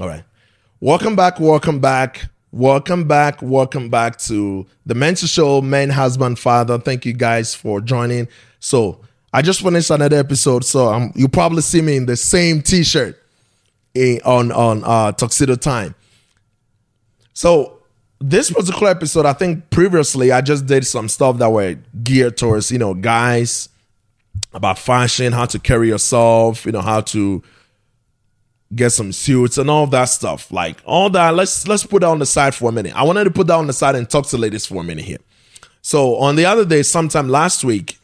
All 0.00 0.08
right. 0.08 0.24
Welcome 0.80 1.16
back. 1.16 1.38
Welcome 1.38 1.78
back. 1.78 2.28
Welcome 2.50 3.06
back. 3.06 3.42
Welcome 3.42 3.90
back 3.90 4.18
to 4.20 4.66
the 4.86 4.94
Mental 4.94 5.28
Show, 5.28 5.60
Man, 5.60 5.90
Husband, 5.90 6.38
Father. 6.38 6.78
Thank 6.78 7.04
you 7.04 7.12
guys 7.12 7.54
for 7.54 7.78
joining. 7.80 8.26
So 8.58 9.00
I 9.34 9.42
just 9.42 9.60
finished 9.60 9.90
another 9.90 10.16
episode, 10.16 10.64
so 10.64 10.92
um, 10.92 11.12
you 11.14 11.28
probably 11.28 11.60
see 11.60 11.82
me 11.82 11.96
in 11.96 12.06
the 12.06 12.16
same 12.16 12.62
T-shirt 12.62 13.22
in, 13.94 14.20
on 14.24 14.50
on 14.50 14.82
uh, 14.82 15.12
Tuxedo 15.12 15.56
Time. 15.56 15.94
So 17.34 17.78
this 18.18 18.50
particular 18.50 18.90
episode, 18.90 19.26
I 19.26 19.34
think 19.34 19.68
previously 19.68 20.32
I 20.32 20.40
just 20.40 20.64
did 20.64 20.86
some 20.86 21.08
stuff 21.08 21.36
that 21.36 21.50
were 21.50 21.76
geared 22.02 22.38
towards 22.38 22.70
you 22.70 22.78
know 22.78 22.94
guys 22.94 23.68
about 24.54 24.78
fashion, 24.78 25.34
how 25.34 25.44
to 25.46 25.58
carry 25.58 25.88
yourself, 25.88 26.64
you 26.64 26.72
know 26.72 26.80
how 26.80 27.02
to 27.02 27.42
get 28.74 28.90
some 28.90 29.12
suits 29.12 29.58
and 29.58 29.68
all 29.70 29.86
that 29.88 30.06
stuff. 30.06 30.50
Like 30.50 30.78
all 30.84 31.10
that, 31.10 31.34
let's 31.34 31.66
let's 31.68 31.84
put 31.84 32.00
that 32.00 32.08
on 32.08 32.18
the 32.18 32.26
side 32.26 32.54
for 32.54 32.68
a 32.68 32.72
minute. 32.72 32.94
I 32.96 33.02
wanted 33.02 33.24
to 33.24 33.30
put 33.30 33.46
that 33.48 33.54
on 33.54 33.66
the 33.66 33.72
side 33.72 33.94
and 33.94 34.08
talk 34.08 34.26
to 34.28 34.38
ladies 34.38 34.66
for 34.66 34.80
a 34.80 34.84
minute 34.84 35.04
here. 35.04 35.18
So 35.82 36.16
on 36.16 36.36
the 36.36 36.46
other 36.46 36.64
day, 36.64 36.82
sometime 36.82 37.28
last 37.28 37.64
week, 37.64 37.98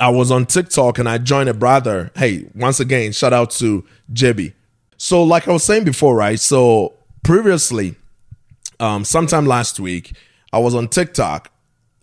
I 0.00 0.10
was 0.10 0.30
on 0.30 0.46
TikTok 0.46 0.98
and 0.98 1.08
I 1.08 1.18
joined 1.18 1.48
a 1.48 1.54
brother. 1.54 2.10
Hey, 2.16 2.48
once 2.54 2.80
again, 2.80 3.12
shout 3.12 3.32
out 3.32 3.50
to 3.52 3.84
JB. 4.12 4.52
So 4.96 5.22
like 5.22 5.46
I 5.46 5.52
was 5.52 5.64
saying 5.64 5.84
before, 5.84 6.16
right? 6.16 6.40
So 6.40 6.94
previously, 7.22 7.96
um, 8.80 9.04
sometime 9.04 9.46
last 9.46 9.78
week, 9.78 10.16
I 10.52 10.58
was 10.58 10.74
on 10.74 10.88
TikTok 10.88 11.50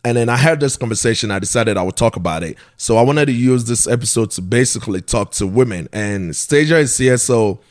and 0.05 0.17
then 0.17 0.29
I 0.29 0.37
had 0.37 0.59
this 0.59 0.77
conversation. 0.77 1.31
I 1.31 1.39
decided 1.39 1.77
I 1.77 1.83
would 1.83 1.95
talk 1.95 2.15
about 2.15 2.43
it. 2.43 2.57
So 2.77 2.97
I 2.97 3.01
wanted 3.01 3.27
to 3.27 3.31
use 3.31 3.65
this 3.65 3.87
episode 3.87 4.31
to 4.31 4.41
basically 4.41 5.01
talk 5.01 5.31
to 5.33 5.47
women. 5.47 5.87
And 5.93 6.31
Stasia 6.31 6.79
is 6.79 6.97
here, 6.97 7.17
so 7.17 7.61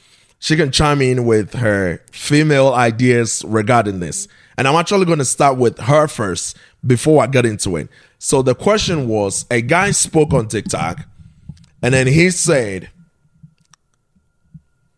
she 0.43 0.57
can 0.57 0.73
chime 0.73 1.01
in 1.01 1.25
with 1.25 1.55
her 1.55 2.03
female 2.11 2.73
ideas 2.75 3.45
regarding 3.47 4.01
this. 4.01 4.27
And 4.59 4.67
I'm 4.67 4.75
actually 4.75 5.05
going 5.05 5.21
to 5.21 5.25
start 5.25 5.57
with 5.57 5.79
her 5.79 6.09
first 6.09 6.57
before 6.85 7.23
I 7.23 7.29
get 7.29 7.47
into 7.47 7.77
it. 7.77 7.89
So 8.19 8.43
the 8.43 8.57
question 8.57 9.07
was 9.07 9.47
a 9.53 9.61
guy 9.61 9.93
spoke 9.93 10.33
on 10.33 10.49
TikTok 10.49 11.07
and 11.81 11.95
then 11.95 12.09
he 12.09 12.31
said, 12.31 12.91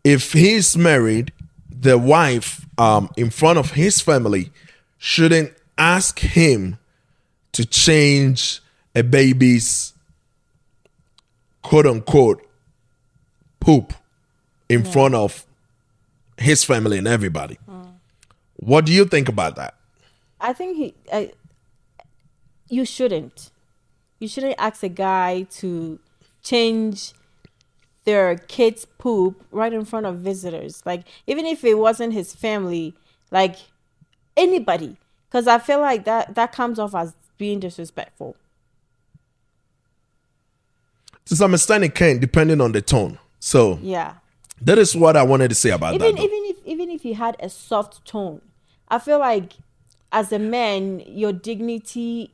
if 0.03 0.33
he's 0.33 0.75
married, 0.75 1.31
the 1.69 1.99
wife 1.99 2.65
um, 2.79 3.11
in 3.15 3.29
front 3.29 3.59
of 3.59 3.73
his 3.73 4.01
family 4.01 4.51
shouldn't 4.97 5.53
ask 5.77 6.17
him 6.17 6.79
to 7.51 7.67
change 7.67 8.61
a 8.95 9.03
baby's 9.03 9.93
quote 11.61 11.85
unquote 11.85 12.43
poop 13.59 13.93
in 14.69 14.83
yeah. 14.83 14.91
front 14.91 15.15
of 15.15 15.45
his 16.37 16.63
family 16.63 16.97
and 16.97 17.07
everybody. 17.07 17.57
Mm. 17.69 17.93
What 18.57 18.85
do 18.85 18.91
you 18.91 19.05
think 19.05 19.29
about 19.29 19.55
that? 19.55 19.75
I 20.39 20.53
think 20.53 20.77
he, 20.77 20.93
I, 21.11 21.31
you 22.69 22.85
shouldn't. 22.85 23.51
You 24.19 24.27
shouldn't 24.27 24.55
ask 24.57 24.83
a 24.83 24.89
guy 24.89 25.43
to 25.57 25.99
change 26.41 27.13
their 28.05 28.37
kids' 28.37 28.85
poop 28.97 29.43
right 29.51 29.73
in 29.73 29.83
front 29.83 30.05
of 30.05 30.17
visitors. 30.17 30.81
Like 30.85 31.03
even 31.27 31.45
if 31.45 31.63
it 31.63 31.77
wasn't 31.77 32.13
his 32.13 32.33
family, 32.33 32.95
like 33.31 33.57
anybody, 34.37 34.97
because 35.27 35.47
I 35.47 35.59
feel 35.59 35.79
like 35.79 36.05
that 36.05 36.35
that 36.35 36.51
comes 36.51 36.79
off 36.79 36.95
as 36.95 37.13
being 37.37 37.59
disrespectful. 37.59 38.35
To 41.25 41.35
some 41.35 41.55
extent, 41.55 41.83
it 41.83 41.95
can, 41.95 42.19
depending 42.19 42.61
on 42.61 42.71
the 42.71 42.81
tone. 42.81 43.17
So 43.39 43.79
yeah, 43.81 44.15
that 44.61 44.77
is 44.77 44.95
what 44.95 45.17
I 45.17 45.23
wanted 45.23 45.49
to 45.49 45.55
say 45.55 45.71
about 45.71 45.95
even, 45.95 46.15
that. 46.15 46.21
Even 46.21 46.39
if 46.45 46.57
even 46.65 46.89
if 46.89 47.05
you 47.05 47.15
had 47.15 47.35
a 47.39 47.49
soft 47.49 48.05
tone, 48.05 48.41
I 48.87 48.99
feel 48.99 49.19
like 49.19 49.53
as 50.11 50.31
a 50.31 50.39
man, 50.39 51.01
your 51.05 51.33
dignity. 51.33 52.31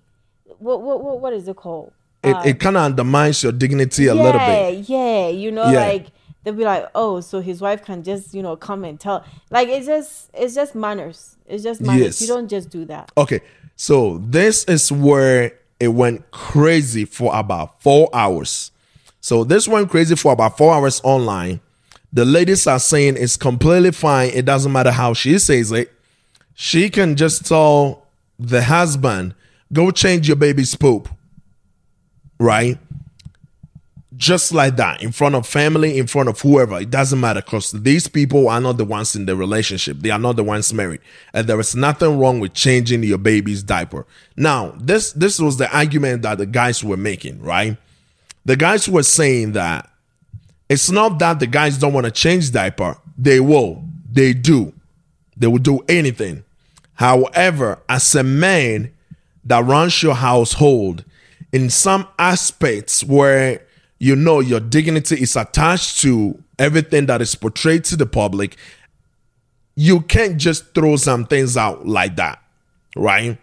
What 0.60 0.82
what 0.82 1.02
what, 1.02 1.20
what 1.20 1.34
is 1.34 1.48
it 1.48 1.56
called? 1.56 1.94
It, 2.24 2.36
uh, 2.36 2.44
it 2.46 2.60
kind 2.60 2.78
of 2.78 2.84
undermines 2.84 3.42
your 3.42 3.52
dignity 3.52 4.08
a 4.08 4.14
yeah, 4.14 4.22
little 4.22 4.40
bit. 4.40 4.90
Yeah, 4.90 5.28
yeah. 5.28 5.28
you 5.30 5.52
know, 5.52 5.70
yeah. 5.72 5.80
like 5.80 6.08
they'll 6.44 6.54
be 6.54 6.64
like, 6.64 6.86
oh, 6.94 7.20
so 7.22 7.42
his 7.42 7.62
wife 7.62 7.84
can 7.84 8.04
just 8.04 8.34
you 8.34 8.44
know 8.44 8.56
come 8.56 8.84
and 8.84 9.00
tell. 9.00 9.26
Like 9.50 9.70
it's 9.70 9.88
just 9.88 10.30
it's 10.34 10.54
just 10.54 10.76
manners. 10.76 11.38
It's 11.48 11.64
just 11.64 11.82
manners. 11.82 12.02
Yes. 12.02 12.22
You 12.22 12.28
don't 12.28 12.48
just 12.48 12.70
do 12.70 12.86
that. 12.86 13.12
Okay, 13.18 13.42
so 13.76 14.20
this 14.20 14.64
is 14.66 14.92
where 14.92 15.54
it 15.80 15.88
went 15.88 16.30
crazy 16.32 17.06
for 17.06 17.36
about 17.36 17.82
four 17.82 18.10
hours. 18.14 18.72
So 19.20 19.44
this 19.44 19.68
went 19.68 19.90
crazy 19.90 20.16
for 20.16 20.34
about 20.34 20.58
four 20.58 20.74
hours 20.74 21.02
online. 21.04 21.60
The 22.14 22.26
ladies 22.26 22.68
are 22.68 22.80
saying 22.80 23.18
it's 23.18 23.38
completely 23.38 23.92
fine. 23.92 24.32
It 24.34 24.46
doesn't 24.46 24.72
matter 24.72 24.92
how 24.92 25.14
she 25.14 25.40
says 25.40 25.72
it. 25.72 25.92
She 26.54 26.90
can 26.90 27.16
just 27.16 27.46
tell 27.46 28.06
the 28.38 28.64
husband, 28.64 29.34
go 29.72 29.92
change 29.92 30.28
your 30.28 30.36
baby's 30.36 30.76
poop 30.76 31.08
right? 32.42 32.78
Just 34.18 34.52
like 34.52 34.76
that, 34.76 35.02
in 35.02 35.12
front 35.12 35.36
of 35.36 35.48
family, 35.48 35.98
in 35.98 36.06
front 36.06 36.28
of 36.30 36.40
whoever, 36.42 36.80
it 36.80 36.90
doesn't 36.90 37.20
matter 37.20 37.42
because 37.42 37.72
these 37.72 38.08
people 38.08 38.50
are 38.50 38.60
not 38.60 38.78
the 38.78 38.86
ones 38.86 39.16
in 39.16 39.26
the 39.26 39.36
relationship. 39.36 39.98
They 40.00 40.10
are 40.10 40.20
not 40.20 40.36
the 40.36 40.44
ones 40.44 40.74
married. 40.74 41.02
And 41.34 41.48
there 41.48 41.60
is 41.60 41.76
nothing 41.76 42.20
wrong 42.20 42.40
with 42.40 42.54
changing 42.54 43.04
your 43.04 43.18
baby's 43.18 43.64
diaper. 43.64 44.06
Now, 44.36 44.74
this 44.78 45.14
this 45.14 45.40
was 45.40 45.58
the 45.58 45.76
argument 45.76 46.24
that 46.24 46.38
the 46.38 46.46
guys 46.46 46.84
were 46.84 46.98
making, 46.98 47.42
right? 47.42 47.78
The 48.46 48.56
guys 48.56 48.90
were 48.90 49.04
saying 49.04 49.54
that 49.54 49.90
it's 50.72 50.90
not 50.90 51.20
that 51.20 51.42
the 51.42 51.48
guys 51.48 51.78
don't 51.78 51.92
want 51.92 52.06
to 52.06 52.12
change 52.12 52.54
diaper. 52.54 52.98
They 53.18 53.42
will. 53.42 53.84
They 54.10 54.32
do. 54.32 54.72
They 55.36 55.48
will 55.48 55.58
do 55.58 55.82
anything. 55.90 56.46
However, 56.94 57.80
as 57.90 58.16
a 58.16 58.24
man 58.24 58.94
that 59.44 59.66
runs 59.66 60.02
your 60.02 60.16
household, 60.16 61.04
in 61.52 61.70
some 61.70 62.08
aspects 62.18 63.04
where 63.04 63.68
you 64.00 64.16
know 64.16 64.40
your 64.40 64.62
dignity 64.62 65.22
is 65.22 65.36
attached 65.36 66.00
to 66.04 66.42
everything 66.58 67.06
that 67.08 67.22
is 67.22 67.36
portrayed 67.36 67.84
to 67.84 67.98
the 67.98 68.06
public, 68.06 68.56
you 69.76 70.00
can't 70.00 70.38
just 70.38 70.74
throw 70.74 70.96
some 70.96 71.26
things 71.26 71.58
out 71.58 71.86
like 71.86 72.16
that, 72.16 72.42
right? 72.96 73.38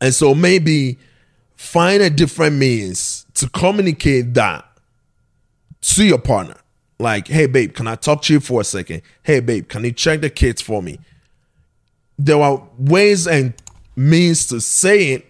And 0.00 0.12
so 0.12 0.34
maybe 0.34 0.98
find 1.54 2.02
a 2.02 2.10
different 2.10 2.56
means 2.56 3.24
to 3.34 3.48
communicate 3.50 4.34
that 4.34 4.66
to 5.82 6.04
your 6.04 6.18
partner. 6.18 6.56
Like, 6.98 7.28
hey, 7.28 7.46
babe, 7.46 7.74
can 7.74 7.86
I 7.86 7.94
talk 7.94 8.22
to 8.22 8.32
you 8.32 8.40
for 8.40 8.60
a 8.60 8.64
second? 8.64 9.02
Hey, 9.22 9.40
babe, 9.40 9.68
can 9.68 9.84
you 9.84 9.92
check 9.92 10.20
the 10.20 10.30
kids 10.30 10.60
for 10.60 10.82
me? 10.82 10.98
There 12.18 12.40
are 12.40 12.62
ways 12.78 13.26
and 13.26 13.54
means 13.96 14.46
to 14.48 14.60
say 14.60 15.12
it 15.12 15.26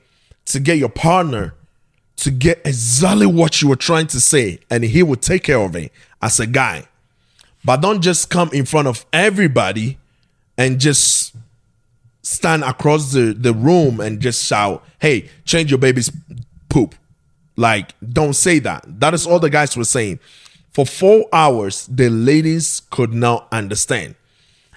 to 0.47 0.61
get 0.61 0.79
your 0.79 0.89
partner 0.89 1.55
to 2.17 2.31
get 2.31 2.61
exactly 2.67 3.27
what 3.27 3.63
you 3.63 3.69
were 3.69 3.77
trying 3.77 4.07
to 4.09 4.21
say, 4.21 4.59
and 4.69 4.85
he 4.85 5.03
will 5.03 5.17
take 5.17 5.45
care 5.45 5.61
of 5.61 5.75
it 5.75 5.91
as 6.21 6.39
a 6.39 6.47
guy. 6.47 6.87
But 7.65 7.81
don't 7.81 8.03
just 8.03 8.29
come 8.31 8.51
in 8.53 8.67
front 8.67 8.89
of 8.89 9.07
everybody 9.13 9.99
and 10.59 10.79
just 10.79 11.35
stand 12.23 12.63
across 12.63 13.13
the, 13.13 13.33
the 13.33 13.55
room 13.55 14.01
and 14.01 14.21
just 14.21 14.45
shout, 14.45 14.85
hey, 14.99 15.31
change 15.45 15.71
your 15.71 15.79
baby's 15.79 16.13
poop. 16.69 16.95
Like, 17.57 17.95
don't 18.13 18.35
say 18.35 18.59
that. 18.61 18.85
That 19.01 19.15
is 19.15 19.27
all 19.27 19.39
the 19.39 19.51
guys 19.51 19.77
were 19.77 19.85
saying. 19.85 20.21
For 20.73 20.87
four 20.87 21.27
hours, 21.33 21.87
the 21.87 22.09
ladies 22.09 22.83
could 22.91 23.13
not 23.13 23.49
understand. 23.53 24.15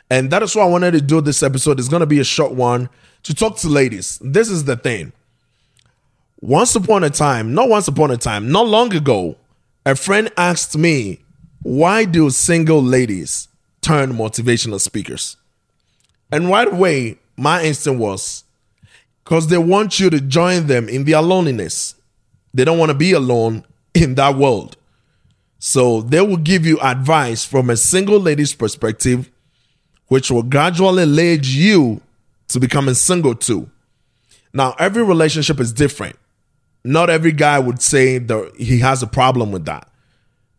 And 0.10 0.32
that 0.32 0.44
is 0.44 0.56
why 0.56 0.64
I 0.64 0.68
wanted 0.68 0.92
to 0.92 1.02
do 1.02 1.22
this 1.22 1.44
episode. 1.44 1.80
It's 1.80 1.88
going 1.88 2.02
to 2.02 2.06
be 2.06 2.20
a 2.20 2.24
short 2.24 2.52
one 2.54 2.90
to 3.24 3.34
talk 3.34 3.58
to 3.58 3.68
ladies. 3.68 4.20
This 4.22 4.50
is 4.50 4.66
the 4.66 4.76
thing 4.76 5.14
once 6.44 6.76
upon 6.76 7.06
a 7.06 7.10
time, 7.10 7.54
not 7.54 7.70
once 7.70 7.88
upon 7.88 8.12
a 8.12 8.18
time, 8.18 8.52
not 8.52 8.68
long 8.68 8.94
ago, 8.94 9.38
a 9.86 9.96
friend 9.96 10.30
asked 10.36 10.78
me, 10.78 11.20
why 11.62 12.04
do 12.04 12.30
single 12.30 12.84
ladies 12.84 13.48
turn 13.80 14.12
motivational 14.12 14.82
speakers? 14.82 15.38
And 16.34 16.50
right 16.50 16.68
away, 16.68 17.18
my 17.38 17.64
instinct 17.64 17.98
was 17.98 18.44
because 19.24 19.48
they 19.48 19.58
want 19.58 20.02
you 20.02 20.10
to 20.10 20.20
join 20.20 20.68
them 20.68 20.90
in 20.90 21.06
their 21.06 21.22
loneliness. 21.22 21.96
They 22.54 22.66
don't 22.66 22.78
want 22.78 22.90
to 22.90 22.98
be 22.98 23.12
alone 23.14 23.66
in 23.94 24.16
that 24.16 24.36
world. 24.36 24.78
So 25.60 26.02
they 26.02 26.22
will 26.22 26.38
give 26.38 26.66
you 26.66 26.80
advice 26.80 27.46
from 27.46 27.70
a 27.70 27.78
single 27.78 28.20
lady's 28.20 28.54
perspective, 28.54 29.32
which 30.08 30.30
will 30.30 30.44
gradually 30.44 31.06
lead 31.06 31.46
you 31.46 32.02
to 32.50 32.60
becoming 32.60 32.96
single 32.96 33.36
too. 33.36 33.70
Now, 34.54 34.76
every 34.78 35.04
relationship 35.04 35.60
is 35.60 35.74
different 35.74 36.18
not 36.84 37.10
every 37.10 37.32
guy 37.32 37.60
would 37.60 37.82
say 37.82 38.18
that 38.18 38.54
he 38.58 38.80
has 38.80 39.02
a 39.02 39.08
problem 39.08 39.52
with 39.52 39.66
that. 39.66 39.88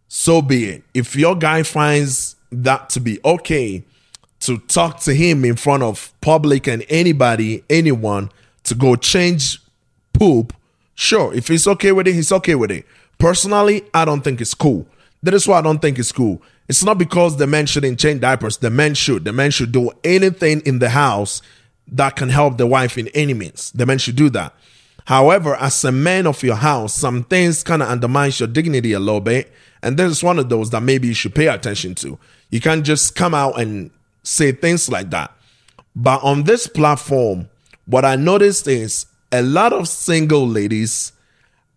So 0.08 0.40
be 0.40 0.66
it. 0.66 0.84
If 0.94 1.16
your 1.16 1.36
guy 1.36 1.62
finds 1.62 2.36
that 2.50 2.88
to 2.90 3.00
be 3.00 3.18
okay 3.24 3.84
to 4.40 4.58
talk 4.58 5.00
to 5.00 5.14
him 5.14 5.44
in 5.44 5.56
front 5.56 5.82
of 5.82 6.12
public 6.20 6.66
and 6.66 6.84
anybody, 6.88 7.64
anyone 7.68 8.30
to 8.64 8.74
go 8.74 8.96
change 8.96 9.60
poop, 10.12 10.54
sure. 10.94 11.34
If 11.34 11.48
he's 11.48 11.66
okay 11.66 11.92
with 11.92 12.08
it, 12.08 12.14
he's 12.14 12.32
okay 12.32 12.54
with 12.54 12.70
it. 12.70 12.86
Personally, 13.18 13.84
I 13.92 14.04
don't 14.04 14.22
think 14.22 14.40
it's 14.40 14.54
cool. 14.54 14.86
That 15.22 15.34
is 15.34 15.48
why 15.48 15.58
I 15.58 15.62
don't 15.62 15.80
think 15.80 15.98
it's 15.98 16.12
cool. 16.12 16.42
It's 16.68 16.84
not 16.84 16.98
because 16.98 17.36
the 17.36 17.46
men 17.46 17.66
shouldn't 17.66 17.98
change 17.98 18.20
diapers. 18.20 18.58
The 18.58 18.70
men 18.70 18.94
should. 18.94 19.24
The 19.24 19.32
men 19.32 19.50
should 19.50 19.72
do 19.72 19.90
anything 20.02 20.60
in 20.64 20.78
the 20.78 20.90
house 20.90 21.42
that 21.88 22.16
can 22.16 22.30
help 22.30 22.56
the 22.56 22.66
wife 22.66 22.96
in 22.96 23.08
any 23.08 23.34
means. 23.34 23.70
The 23.72 23.86
men 23.86 23.98
should 23.98 24.16
do 24.16 24.30
that. 24.30 24.54
However, 25.06 25.54
as 25.56 25.84
a 25.84 25.92
man 25.92 26.26
of 26.26 26.42
your 26.42 26.56
house, 26.56 26.94
some 26.94 27.24
things 27.24 27.62
kind 27.62 27.82
of 27.82 27.88
undermines 27.88 28.40
your 28.40 28.46
dignity 28.46 28.92
a 28.92 29.00
little 29.00 29.20
bit. 29.20 29.52
And 29.82 29.98
this 29.98 30.10
is 30.10 30.24
one 30.24 30.38
of 30.38 30.48
those 30.48 30.70
that 30.70 30.82
maybe 30.82 31.08
you 31.08 31.14
should 31.14 31.34
pay 31.34 31.48
attention 31.48 31.94
to. 31.96 32.18
You 32.50 32.60
can't 32.60 32.84
just 32.84 33.14
come 33.14 33.34
out 33.34 33.60
and 33.60 33.90
say 34.22 34.52
things 34.52 34.88
like 34.88 35.10
that. 35.10 35.30
But 35.94 36.22
on 36.22 36.44
this 36.44 36.66
platform, 36.66 37.50
what 37.84 38.04
I 38.06 38.16
noticed 38.16 38.66
is 38.66 39.04
a 39.32 39.42
lot 39.42 39.72
of 39.72 39.88
single 39.88 40.46
ladies 40.46 41.12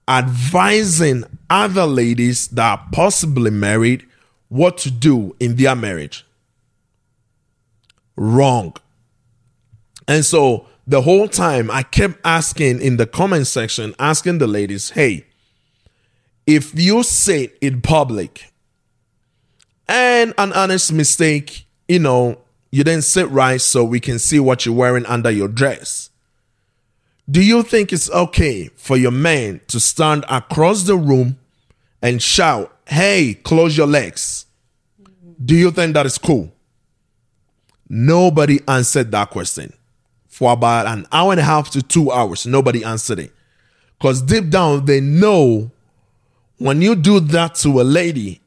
advising 0.07 1.23
other 1.49 1.85
ladies 1.85 2.47
that 2.49 2.79
are 2.79 2.85
possibly 2.91 3.51
married 3.51 4.05
what 4.49 4.77
to 4.77 4.91
do 4.91 5.35
in 5.39 5.55
their 5.55 5.75
marriage. 5.75 6.25
Wrong. 8.15 8.73
And 10.07 10.23
so 10.23 10.67
the 10.87 11.01
whole 11.01 11.27
time 11.27 11.69
I 11.69 11.83
kept 11.83 12.19
asking 12.23 12.81
in 12.81 12.97
the 12.97 13.05
comment 13.05 13.47
section, 13.47 13.93
asking 13.99 14.37
the 14.37 14.47
ladies, 14.47 14.91
hey, 14.91 15.25
if 16.45 16.79
you 16.79 17.03
say 17.03 17.51
in 17.59 17.81
public 17.81 18.53
and 19.87 20.33
an 20.37 20.53
honest 20.53 20.93
mistake, 20.93 21.67
you 21.89 21.99
know, 21.99 22.39
you 22.71 22.83
didn't 22.85 23.03
sit 23.03 23.29
right 23.29 23.59
so 23.59 23.83
we 23.83 23.99
can 23.99 24.17
see 24.17 24.39
what 24.39 24.65
you're 24.65 24.75
wearing 24.75 25.05
under 25.05 25.29
your 25.29 25.49
dress. 25.49 26.09
Do 27.29 27.43
you 27.43 27.61
think 27.63 27.91
it's 27.91 28.09
okay 28.09 28.69
for 28.75 28.95
your 28.95 29.11
man 29.11 29.59
to 29.67 29.79
stand 29.79 30.23
across 30.29 30.83
the 30.83 30.95
room 30.95 31.37
and 32.01 32.21
shout, 32.21 32.73
Hey, 32.87 33.33
close 33.33 33.75
your 33.77 33.87
legs? 33.87 34.45
Do 35.43 35.55
you 35.55 35.71
think 35.71 35.93
that 35.93 36.05
is 36.05 36.17
cool? 36.17 36.51
Nobody 37.89 38.59
answered 38.67 39.11
that 39.11 39.29
question. 39.29 39.73
For 40.27 40.53
about 40.53 40.87
an 40.87 41.05
hour 41.11 41.31
and 41.31 41.39
a 41.39 41.43
half 41.43 41.69
to 41.71 41.81
two 41.81 42.11
hours, 42.11 42.45
nobody 42.45 42.83
answered 42.83 43.19
it. 43.19 43.33
Because 43.97 44.21
deep 44.21 44.49
down, 44.49 44.85
they 44.85 45.01
know 45.01 45.71
when 46.57 46.81
you 46.81 46.95
do 46.95 47.19
that 47.19 47.55
to 47.55 47.81
a 47.81 47.83
lady, 47.83 48.41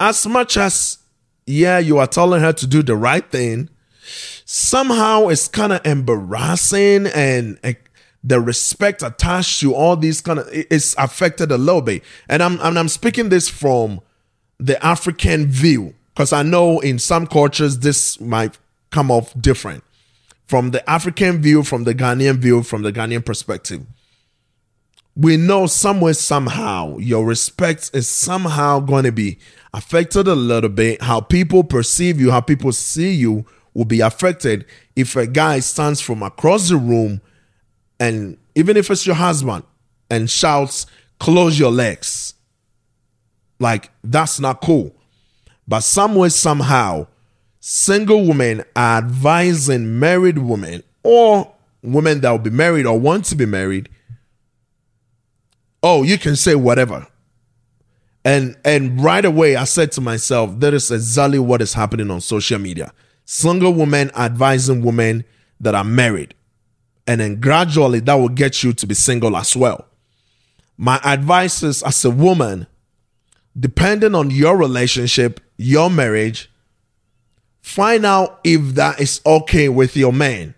as 0.00 0.26
much 0.26 0.56
as, 0.56 0.98
yeah, 1.46 1.78
you 1.78 1.98
are 1.98 2.06
telling 2.06 2.40
her 2.40 2.52
to 2.52 2.66
do 2.66 2.82
the 2.82 2.96
right 2.96 3.28
thing, 3.30 3.70
somehow 4.50 5.28
it's 5.28 5.46
kind 5.46 5.74
of 5.74 5.84
embarrassing 5.84 7.06
and 7.08 7.58
the 8.24 8.40
respect 8.40 9.02
attached 9.02 9.60
to 9.60 9.74
all 9.74 9.94
these 9.94 10.22
kind 10.22 10.38
of 10.38 10.48
it's 10.50 10.94
affected 10.96 11.52
a 11.52 11.58
little 11.58 11.82
bit. 11.82 12.02
And 12.30 12.42
i'm 12.42 12.58
and 12.62 12.78
i'm 12.78 12.88
speaking 12.88 13.28
this 13.28 13.50
from 13.50 14.00
the 14.58 14.82
african 14.84 15.48
view 15.48 15.94
because 16.14 16.32
i 16.32 16.42
know 16.42 16.80
in 16.80 16.98
some 16.98 17.26
cultures 17.26 17.80
this 17.80 18.18
might 18.22 18.58
come 18.90 19.10
off 19.10 19.38
different. 19.38 19.84
From 20.46 20.70
the 20.70 20.88
african 20.88 21.42
view 21.42 21.62
from 21.62 21.84
the 21.84 21.94
ghanaian 21.94 22.38
view 22.38 22.62
from 22.62 22.80
the 22.80 22.92
ghanaian 22.92 23.24
perspective. 23.24 23.84
We 25.14 25.36
know 25.36 25.66
somewhere 25.66 26.14
somehow 26.14 26.96
your 26.96 27.26
respect 27.26 27.90
is 27.92 28.08
somehow 28.08 28.80
going 28.80 29.04
to 29.04 29.12
be 29.12 29.38
affected 29.74 30.26
a 30.26 30.34
little 30.34 30.70
bit 30.70 31.02
how 31.02 31.20
people 31.20 31.64
perceive 31.64 32.18
you 32.18 32.30
how 32.30 32.40
people 32.40 32.72
see 32.72 33.12
you 33.12 33.44
will 33.78 33.84
be 33.84 34.00
affected 34.00 34.66
if 34.96 35.14
a 35.14 35.24
guy 35.24 35.60
stands 35.60 36.00
from 36.00 36.20
across 36.20 36.68
the 36.68 36.76
room 36.76 37.20
and 38.00 38.36
even 38.56 38.76
if 38.76 38.90
it's 38.90 39.06
your 39.06 39.14
husband 39.14 39.62
and 40.10 40.28
shouts, 40.28 40.86
close 41.20 41.60
your 41.60 41.70
legs. 41.70 42.34
Like, 43.60 43.92
that's 44.02 44.40
not 44.40 44.62
cool. 44.62 44.96
But 45.68 45.80
somewhere, 45.80 46.28
somehow, 46.30 47.06
single 47.60 48.26
women 48.26 48.64
are 48.74 48.98
advising 48.98 50.00
married 50.00 50.38
women 50.38 50.82
or 51.04 51.54
women 51.80 52.20
that 52.22 52.32
will 52.32 52.38
be 52.38 52.50
married 52.50 52.84
or 52.84 52.98
want 52.98 53.26
to 53.26 53.36
be 53.36 53.46
married. 53.46 53.88
Oh, 55.84 56.02
you 56.02 56.18
can 56.18 56.34
say 56.34 56.56
whatever. 56.56 57.06
And 58.24 58.56
and 58.64 59.00
right 59.00 59.24
away 59.24 59.54
I 59.54 59.62
said 59.62 59.92
to 59.92 60.00
myself, 60.00 60.58
that 60.58 60.74
is 60.74 60.90
exactly 60.90 61.38
what 61.38 61.62
is 61.62 61.74
happening 61.74 62.10
on 62.10 62.20
social 62.20 62.58
media 62.58 62.92
single 63.30 63.74
women 63.74 64.10
advising 64.16 64.80
women 64.80 65.22
that 65.60 65.74
are 65.74 65.84
married. 65.84 66.32
And 67.06 67.20
then 67.20 67.38
gradually 67.40 68.00
that 68.00 68.14
will 68.14 68.30
get 68.30 68.62
you 68.62 68.72
to 68.72 68.86
be 68.86 68.94
single 68.94 69.36
as 69.36 69.54
well. 69.54 69.86
My 70.78 70.98
advice 71.04 71.62
is 71.62 71.82
as 71.82 72.02
a 72.06 72.10
woman, 72.10 72.66
depending 73.58 74.14
on 74.14 74.30
your 74.30 74.56
relationship, 74.56 75.40
your 75.58 75.90
marriage, 75.90 76.50
find 77.60 78.06
out 78.06 78.40
if 78.44 78.74
that 78.76 78.98
is 78.98 79.20
okay 79.26 79.68
with 79.68 79.94
your 79.94 80.12
man. 80.12 80.54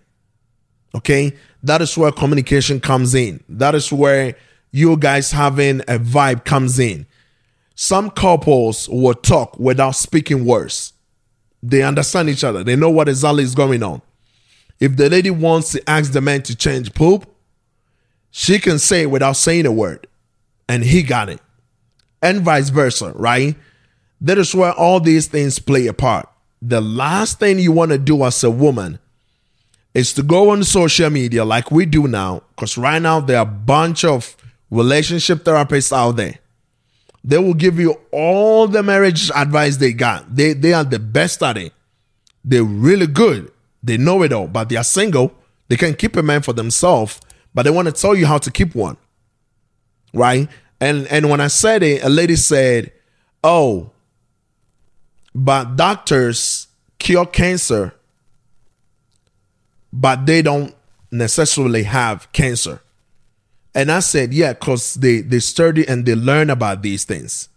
Okay? 0.95 1.35
That 1.63 1.81
is 1.81 1.97
where 1.97 2.13
communication 2.13 2.79
comes 2.79 3.13
in. 3.13 3.43
That 3.49 3.75
is 3.75 3.91
where 3.91 4.37
you 4.71 4.95
guys 4.95 5.33
having 5.33 5.81
a 5.81 5.99
vibe 5.99 6.45
comes 6.45 6.79
in. 6.79 7.05
Some 7.75 8.11
couples 8.11 8.87
will 8.87 9.13
talk 9.13 9.59
without 9.59 9.91
speaking 9.91 10.45
words. 10.45 10.90
They 11.63 11.83
understand 11.83 12.29
each 12.29 12.43
other. 12.43 12.63
They 12.63 12.75
know 12.75 12.89
what 12.89 13.07
exactly 13.07 13.43
is 13.43 13.55
going 13.55 13.83
on. 13.83 14.01
If 14.79 14.97
the 14.97 15.09
lady 15.09 15.29
wants 15.29 15.71
to 15.73 15.89
ask 15.89 16.11
the 16.11 16.21
man 16.21 16.41
to 16.43 16.55
change 16.55 16.93
poop, 16.93 17.27
she 18.31 18.59
can 18.59 18.79
say 18.79 19.03
it 19.03 19.11
without 19.11 19.37
saying 19.37 19.65
a 19.65 19.71
word, 19.71 20.07
and 20.67 20.83
he 20.83 21.03
got 21.03 21.29
it. 21.29 21.39
And 22.21 22.41
vice 22.41 22.69
versa, 22.69 23.11
right? 23.15 23.55
That 24.21 24.37
is 24.37 24.55
where 24.55 24.73
all 24.73 24.99
these 24.99 25.27
things 25.27 25.59
play 25.59 25.87
a 25.87 25.93
part. 25.93 26.27
The 26.61 26.81
last 26.81 27.39
thing 27.39 27.59
you 27.59 27.71
want 27.71 27.91
to 27.91 27.97
do 27.97 28.23
as 28.23 28.43
a 28.43 28.51
woman 28.51 28.99
is 29.93 30.13
to 30.13 30.23
go 30.23 30.51
on 30.51 30.63
social 30.63 31.09
media 31.09 31.43
like 31.43 31.71
we 31.71 31.85
do 31.85 32.07
now, 32.07 32.43
because 32.55 32.77
right 32.77 33.01
now 33.01 33.19
there 33.19 33.37
are 33.37 33.43
a 33.43 33.45
bunch 33.45 34.05
of 34.05 34.37
relationship 34.69 35.39
therapists 35.39 35.91
out 35.91 36.13
there 36.13 36.39
they 37.23 37.37
will 37.37 37.53
give 37.53 37.79
you 37.79 37.99
all 38.11 38.67
the 38.67 38.81
marriage 38.81 39.29
advice 39.35 39.77
they 39.77 39.93
got. 39.93 40.35
They 40.35 40.53
they 40.53 40.73
are 40.73 40.83
the 40.83 40.99
best 40.99 41.43
at 41.43 41.57
it. 41.57 41.73
They're 42.43 42.63
really 42.63 43.07
good. 43.07 43.51
They 43.83 43.97
know 43.97 44.23
it 44.23 44.33
all, 44.33 44.47
but 44.47 44.69
they 44.69 44.75
are 44.75 44.83
single. 44.83 45.33
They 45.67 45.77
can 45.77 45.93
keep 45.93 46.15
a 46.15 46.23
man 46.23 46.41
for 46.41 46.53
themselves, 46.53 47.19
but 47.53 47.63
they 47.63 47.69
want 47.69 47.87
to 47.87 47.91
tell 47.91 48.15
you 48.15 48.25
how 48.25 48.37
to 48.39 48.51
keep 48.51 48.75
one. 48.75 48.97
Right? 50.13 50.49
And 50.79 51.07
and 51.07 51.29
when 51.29 51.39
I 51.39 51.47
said 51.47 51.83
it, 51.83 52.03
a 52.03 52.09
lady 52.09 52.35
said, 52.35 52.91
"Oh, 53.43 53.91
but 55.35 55.75
doctors 55.75 56.67
cure 56.97 57.25
cancer, 57.25 57.93
but 59.93 60.25
they 60.25 60.41
don't 60.41 60.73
necessarily 61.11 61.83
have 61.83 62.31
cancer." 62.33 62.81
And 63.73 63.91
I 63.91 63.99
said, 63.99 64.33
yeah, 64.33 64.53
because 64.53 64.95
they, 64.95 65.21
they 65.21 65.39
study 65.39 65.87
and 65.87 66.05
they 66.05 66.15
learn 66.15 66.49
about 66.49 66.81
these 66.81 67.05
things. 67.05 67.49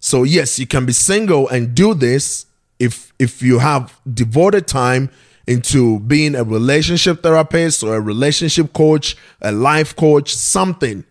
So 0.00 0.22
yes, 0.22 0.58
you 0.58 0.66
can 0.66 0.86
be 0.86 0.92
single 0.92 1.48
and 1.48 1.74
do 1.74 1.94
this 1.94 2.46
if 2.78 3.12
if 3.18 3.42
you 3.42 3.58
have 3.58 4.00
devoted 4.12 4.66
time 4.66 5.10
into 5.46 6.00
being 6.00 6.34
a 6.34 6.42
relationship 6.42 7.22
therapist 7.22 7.82
or 7.82 7.96
a 7.96 8.00
relationship 8.00 8.72
coach, 8.72 9.16
a 9.42 9.52
life 9.52 9.94
coach, 9.94 10.34
something. 10.34 11.04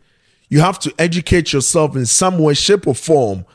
You 0.49 0.61
have 0.61 0.79
to 0.79 0.93
educate 0.97 1.53
yourself 1.53 1.95
in 1.95 2.07
some 2.07 2.39
way, 2.39 2.55
shape, 2.55 2.87
or 2.87 2.95
form 2.95 3.45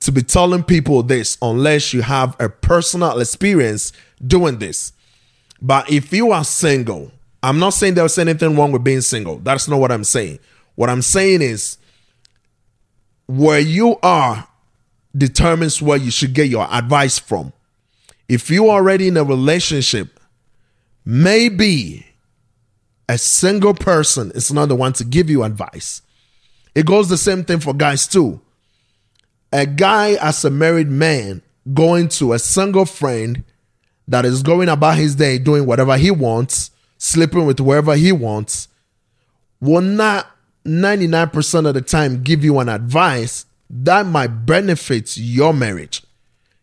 to 0.00 0.12
be 0.12 0.22
telling 0.22 0.62
people 0.62 1.02
this 1.02 1.36
unless 1.42 1.92
you 1.92 2.02
have 2.02 2.36
a 2.38 2.48
personal 2.48 3.18
experience 3.18 3.92
doing 4.24 4.58
this. 4.58 4.92
But 5.60 5.90
if 5.90 6.12
you 6.12 6.30
are 6.30 6.44
single 6.44 7.10
I'm 7.44 7.58
not 7.58 7.74
saying 7.74 7.92
there's 7.92 8.16
anything 8.16 8.56
wrong 8.56 8.72
with 8.72 8.84
being 8.84 9.02
single. 9.02 9.36
That's 9.36 9.68
not 9.68 9.78
what 9.78 9.92
I'm 9.92 10.02
saying. 10.02 10.38
What 10.76 10.88
I'm 10.88 11.02
saying 11.02 11.42
is 11.42 11.76
where 13.26 13.60
you 13.60 13.98
are 14.02 14.48
determines 15.14 15.82
where 15.82 15.98
you 15.98 16.10
should 16.10 16.32
get 16.32 16.48
your 16.48 16.66
advice 16.72 17.18
from. 17.18 17.52
If 18.30 18.48
you're 18.48 18.70
already 18.70 19.08
in 19.08 19.18
a 19.18 19.24
relationship, 19.24 20.18
maybe 21.04 22.06
a 23.10 23.18
single 23.18 23.74
person 23.74 24.30
is 24.30 24.50
not 24.50 24.70
the 24.70 24.74
one 24.74 24.94
to 24.94 25.04
give 25.04 25.28
you 25.28 25.44
advice. 25.44 26.00
It 26.74 26.86
goes 26.86 27.10
the 27.10 27.18
same 27.18 27.44
thing 27.44 27.60
for 27.60 27.74
guys 27.74 28.08
too. 28.08 28.40
A 29.52 29.66
guy 29.66 30.12
as 30.12 30.46
a 30.46 30.50
married 30.50 30.88
man 30.88 31.42
going 31.74 32.08
to 32.08 32.32
a 32.32 32.38
single 32.38 32.86
friend 32.86 33.44
that 34.08 34.24
is 34.24 34.42
going 34.42 34.70
about 34.70 34.96
his 34.96 35.14
day 35.14 35.36
doing 35.36 35.66
whatever 35.66 35.98
he 35.98 36.10
wants 36.10 36.70
sleeping 37.04 37.44
with 37.44 37.58
whoever 37.58 37.94
he 37.94 38.12
wants, 38.12 38.68
will 39.60 39.82
not 39.82 40.26
99% 40.64 41.68
of 41.68 41.74
the 41.74 41.82
time 41.82 42.22
give 42.22 42.42
you 42.42 42.58
an 42.60 42.70
advice 42.70 43.44
that 43.68 44.06
might 44.06 44.46
benefit 44.46 45.14
your 45.18 45.52
marriage. 45.52 46.02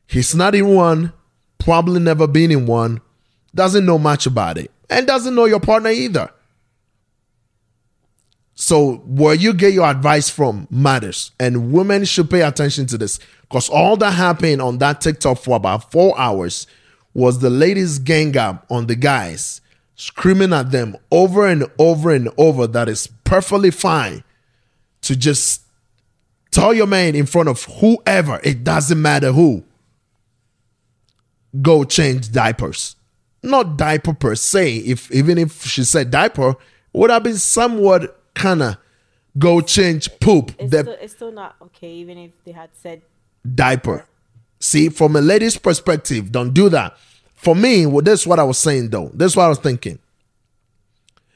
He's 0.07 0.33
not 0.33 0.55
in 0.55 0.67
one, 0.67 1.13
probably 1.59 1.99
never 1.99 2.25
been 2.25 2.51
in 2.51 2.65
one, 2.65 3.01
doesn't 3.53 3.85
know 3.85 3.99
much 3.99 4.25
about 4.25 4.57
it, 4.57 4.71
and 4.89 5.05
doesn't 5.05 5.35
know 5.35 5.45
your 5.45 5.59
partner 5.59 5.91
either. 5.91 6.31
So 8.55 8.95
where 9.05 9.35
you 9.35 9.53
get 9.53 9.73
your 9.73 9.85
advice 9.85 10.29
from 10.29 10.67
matters, 10.71 11.31
and 11.39 11.71
women 11.71 12.03
should 12.05 12.31
pay 12.31 12.41
attention 12.41 12.87
to 12.87 12.97
this 12.97 13.19
because 13.41 13.69
all 13.69 13.95
that 13.97 14.11
happened 14.11 14.61
on 14.61 14.79
that 14.79 15.01
TikTok 15.01 15.37
for 15.37 15.55
about 15.55 15.91
four 15.91 16.17
hours 16.19 16.65
was 17.13 17.39
the 17.39 17.49
ladies 17.49 17.99
gang 17.99 18.35
up 18.37 18.65
on 18.71 18.87
the 18.87 18.95
guys, 18.95 19.60
screaming 20.01 20.51
at 20.51 20.71
them 20.71 20.97
over 21.11 21.45
and 21.45 21.63
over 21.77 22.09
and 22.09 22.27
over 22.35 22.65
that 22.65 22.89
it's 22.89 23.05
perfectly 23.23 23.69
fine 23.69 24.23
to 24.99 25.15
just 25.15 25.61
tell 26.49 26.73
your 26.73 26.87
man 26.87 27.13
in 27.13 27.27
front 27.27 27.47
of 27.47 27.63
whoever, 27.65 28.41
it 28.43 28.63
doesn't 28.63 28.99
matter 28.99 29.31
who, 29.31 29.63
go 31.61 31.83
change 31.83 32.31
diapers. 32.31 32.95
Not 33.43 33.77
diaper 33.77 34.15
per 34.15 34.33
se. 34.33 34.77
If 34.77 35.11
even 35.11 35.37
if 35.37 35.63
she 35.65 35.83
said 35.83 36.09
diaper, 36.09 36.55
would 36.93 37.11
have 37.11 37.21
been 37.21 37.37
somewhat 37.37 38.19
kind 38.33 38.63
of 38.63 38.77
go 39.37 39.61
change 39.61 40.09
poop. 40.19 40.51
It's, 40.57 40.71
The 40.71 40.81
still, 40.81 40.97
it's 40.99 41.13
still 41.13 41.31
not 41.31 41.57
okay, 41.61 41.91
even 41.93 42.17
if 42.17 42.31
they 42.43 42.53
had 42.53 42.71
said 42.73 43.03
diaper. 43.53 44.07
See, 44.59 44.89
from 44.89 45.15
a 45.15 45.21
lady's 45.21 45.57
perspective, 45.57 46.31
don't 46.31 46.53
do 46.53 46.69
that. 46.69 46.97
For 47.41 47.55
me, 47.55 47.87
well, 47.87 48.03
this 48.03 48.21
is 48.21 48.27
what 48.27 48.37
I 48.37 48.43
was 48.43 48.59
saying 48.59 48.89
though. 48.91 49.09
This 49.15 49.31
is 49.31 49.35
what 49.35 49.45
I 49.45 49.49
was 49.49 49.57
thinking. 49.57 49.97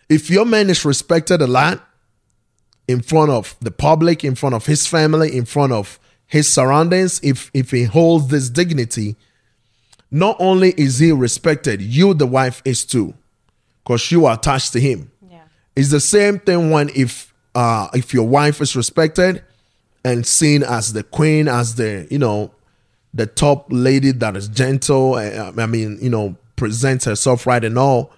If 0.07 0.29
your 0.29 0.45
man 0.45 0.69
is 0.69 0.85
respected 0.85 1.41
a 1.41 1.47
lot 1.47 1.83
in 2.87 3.01
front 3.01 3.31
of 3.31 3.55
the 3.59 3.71
public, 3.71 4.23
in 4.23 4.35
front 4.35 4.53
of 4.53 4.67
his 4.67 4.85
family, 4.85 5.35
in 5.35 5.45
front 5.45 5.73
of 5.73 5.99
his 6.27 6.47
surroundings, 6.47 7.19
if 7.23 7.49
if 7.55 7.71
he 7.71 7.85
holds 7.85 8.27
this 8.27 8.51
dignity, 8.51 9.15
not 10.11 10.37
only 10.39 10.75
is 10.77 10.99
he 10.99 11.11
respected, 11.11 11.81
you 11.81 12.13
the 12.13 12.27
wife 12.27 12.61
is 12.65 12.85
too, 12.85 13.15
because 13.83 14.11
you 14.11 14.27
are 14.27 14.35
attached 14.35 14.73
to 14.73 14.79
him. 14.79 15.11
yeah. 15.27 15.39
It's 15.75 15.89
the 15.89 15.99
same 15.99 16.37
thing 16.37 16.69
when 16.69 16.89
if 16.89 17.33
uh 17.55 17.87
if 17.95 18.13
your 18.13 18.27
wife 18.27 18.61
is 18.61 18.75
respected 18.75 19.43
and 20.03 20.23
seen 20.27 20.61
as 20.61 20.93
the 20.93 21.01
queen, 21.01 21.47
as 21.47 21.73
the 21.75 22.07
you 22.11 22.19
know 22.19 22.51
the 23.15 23.25
top 23.25 23.67
lady 23.69 24.11
that 24.11 24.35
is 24.35 24.47
gentle. 24.49 25.15
uh, 25.15 25.51
I 25.57 25.65
mean, 25.65 25.97
you 26.01 26.09
know, 26.09 26.35
presents 26.57 27.05
herself 27.05 27.47
right 27.47 27.63
and 27.63 27.79
all. 27.79 28.11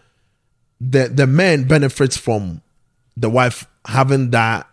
The 0.82 1.08
the 1.08 1.26
man 1.28 1.64
benefits 1.68 2.18
from 2.18 2.62
the 3.16 3.30
wife 3.30 3.68
having 3.86 4.32
that, 4.32 4.68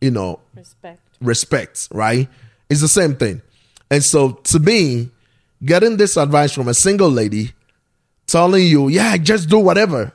you 0.00 0.10
know, 0.10 0.40
Respect. 0.54 1.00
respect, 1.20 1.88
right? 1.90 2.28
It's 2.70 2.80
the 2.82 2.88
same 2.88 3.16
thing. 3.16 3.42
And 3.90 4.02
so 4.04 4.32
to 4.32 4.58
me, 4.58 5.10
getting 5.64 5.96
this 5.96 6.16
advice 6.16 6.52
from 6.52 6.68
a 6.68 6.74
single 6.74 7.10
lady 7.10 7.52
telling 8.26 8.66
you, 8.66 8.88
yeah, 8.88 9.16
just 9.16 9.48
do 9.48 9.58
whatever. 9.58 10.12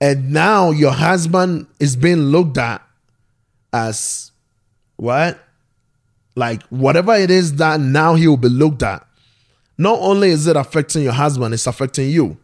And 0.00 0.32
now 0.32 0.70
your 0.70 0.92
husband 0.92 1.66
is 1.80 1.96
being 1.96 2.18
looked 2.32 2.58
at 2.58 2.82
as 3.72 4.32
what? 4.96 5.38
Like 6.34 6.62
whatever 6.64 7.14
it 7.14 7.30
is 7.30 7.56
that 7.56 7.80
now 7.80 8.14
he 8.14 8.26
will 8.26 8.36
be 8.36 8.48
looked 8.48 8.82
at. 8.82 9.06
Not 9.78 9.98
only 10.00 10.30
is 10.30 10.46
it 10.46 10.56
affecting 10.56 11.02
your 11.02 11.12
husband, 11.12 11.54
it's 11.54 11.66
affecting 11.66 12.10
you. 12.10 12.38